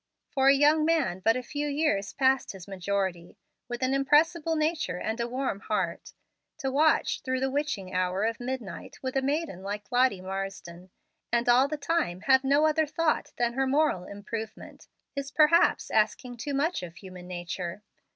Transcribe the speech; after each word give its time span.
For 0.31 0.47
a 0.47 0.55
young 0.55 0.83
man 0.83 1.19
but 1.19 1.35
a 1.37 1.43
few 1.43 1.67
years 1.67 2.11
past 2.11 2.53
his 2.53 2.67
majority, 2.67 3.37
with 3.67 3.83
an 3.83 3.93
impressible 3.93 4.55
nature 4.55 4.97
and 4.97 5.19
a 5.19 5.27
warm 5.27 5.59
heart, 5.59 6.13
to 6.57 6.71
watch 6.71 7.21
through 7.21 7.39
the 7.39 7.51
witching 7.51 7.93
hour 7.93 8.23
of 8.23 8.39
midnight 8.39 8.97
with 9.03 9.15
a 9.15 9.21
maiden 9.21 9.61
like 9.61 9.91
Lottie 9.91 10.19
Marsden, 10.21 10.89
and 11.31 11.47
all 11.47 11.67
the 11.67 11.77
time 11.77 12.21
have 12.21 12.43
no 12.43 12.65
other 12.65 12.87
thought 12.87 13.31
than 13.37 13.53
her 13.53 13.67
moral 13.67 14.05
improvement, 14.05 14.87
is 15.15 15.29
perhaps 15.29 15.91
asking 15.91 16.37
too 16.37 16.55
much 16.55 16.81
of 16.81 16.95
human 16.95 17.27
nature. 17.27 17.83